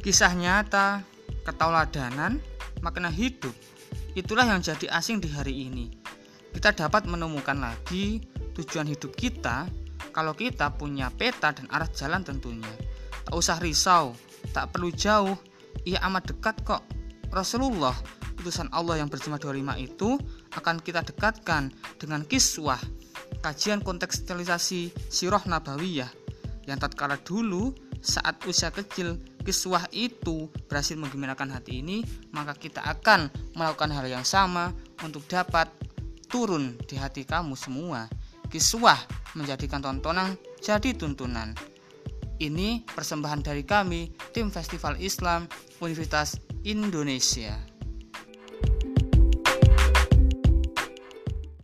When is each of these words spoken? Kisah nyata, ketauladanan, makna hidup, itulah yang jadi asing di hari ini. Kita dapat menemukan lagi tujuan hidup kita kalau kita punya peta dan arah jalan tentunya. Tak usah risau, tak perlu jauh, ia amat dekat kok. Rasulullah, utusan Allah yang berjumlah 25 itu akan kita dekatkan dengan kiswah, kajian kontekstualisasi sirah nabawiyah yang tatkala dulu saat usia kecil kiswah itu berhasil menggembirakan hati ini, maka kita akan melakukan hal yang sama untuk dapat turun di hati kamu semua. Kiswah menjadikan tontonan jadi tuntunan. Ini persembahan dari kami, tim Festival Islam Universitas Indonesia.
Kisah 0.00 0.32
nyata, 0.32 1.04
ketauladanan, 1.44 2.40
makna 2.80 3.12
hidup, 3.12 3.52
itulah 4.16 4.48
yang 4.48 4.64
jadi 4.64 4.88
asing 4.96 5.20
di 5.20 5.28
hari 5.28 5.68
ini. 5.68 5.92
Kita 6.56 6.72
dapat 6.72 7.04
menemukan 7.04 7.60
lagi 7.60 8.24
tujuan 8.56 8.88
hidup 8.88 9.12
kita 9.12 9.68
kalau 10.08 10.32
kita 10.32 10.72
punya 10.72 11.12
peta 11.12 11.52
dan 11.52 11.68
arah 11.68 11.84
jalan 11.92 12.24
tentunya. 12.24 12.72
Tak 13.28 13.36
usah 13.36 13.60
risau, 13.60 14.16
tak 14.56 14.72
perlu 14.72 14.88
jauh, 14.88 15.36
ia 15.84 16.00
amat 16.08 16.32
dekat 16.32 16.64
kok. 16.64 16.80
Rasulullah, 17.28 17.92
utusan 18.40 18.72
Allah 18.72 19.04
yang 19.04 19.12
berjumlah 19.12 19.36
25 19.36 19.84
itu 19.84 20.16
akan 20.56 20.80
kita 20.80 21.04
dekatkan 21.04 21.68
dengan 22.00 22.24
kiswah, 22.24 22.80
kajian 23.44 23.84
kontekstualisasi 23.84 25.12
sirah 25.12 25.44
nabawiyah 25.44 26.08
yang 26.64 26.80
tatkala 26.80 27.20
dulu 27.20 27.89
saat 28.00 28.40
usia 28.48 28.72
kecil 28.72 29.20
kiswah 29.44 29.84
itu 29.92 30.48
berhasil 30.68 30.96
menggembirakan 30.96 31.52
hati 31.52 31.84
ini, 31.84 32.04
maka 32.32 32.56
kita 32.56 32.80
akan 32.84 33.28
melakukan 33.56 33.92
hal 33.92 34.08
yang 34.08 34.24
sama 34.24 34.72
untuk 35.04 35.24
dapat 35.28 35.68
turun 36.28 36.76
di 36.88 36.96
hati 36.96 37.28
kamu 37.28 37.56
semua. 37.56 38.08
Kiswah 38.48 38.98
menjadikan 39.36 39.84
tontonan 39.84 40.34
jadi 40.58 40.96
tuntunan. 40.96 41.54
Ini 42.40 42.88
persembahan 42.88 43.44
dari 43.44 43.68
kami, 43.68 44.16
tim 44.32 44.48
Festival 44.48 44.96
Islam 44.96 45.44
Universitas 45.84 46.40
Indonesia. 46.64 47.69